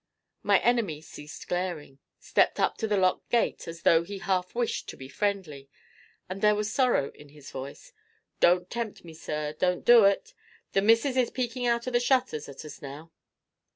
[0.41, 4.89] My enemy ceased glaring, stepped up to the locked gate as though he half wished
[4.89, 5.69] to be friendly,
[6.27, 7.93] and there was sorrow in his voice:
[8.39, 10.33] "Don't tempt me, sir; don't do ut!
[10.71, 13.11] The Missus is peekin' out of the shutters at us now."